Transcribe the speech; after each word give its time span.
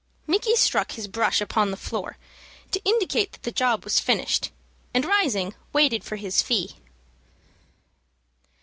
Micky 0.25 0.55
struck 0.55 0.93
his 0.93 1.07
brush 1.07 1.41
upon 1.41 1.69
the 1.69 1.77
floor 1.77 2.17
to 2.71 2.81
indicate 2.83 3.33
that 3.33 3.43
the 3.43 3.51
job 3.51 3.83
was 3.83 3.99
finished, 3.99 4.49
and, 4.95 5.05
rising, 5.05 5.53
waited 5.73 6.03
for 6.03 6.15
his 6.15 6.41
fee. 6.41 6.77